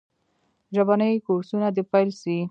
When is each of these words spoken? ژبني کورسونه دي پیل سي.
ژبني 0.75 1.11
کورسونه 1.25 1.67
دي 1.75 1.83
پیل 1.91 2.09
سي. 2.21 2.37